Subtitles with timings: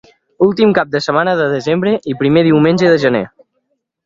[0.45, 3.23] Últim cap de setmana de desembre i primer diumenge de gener.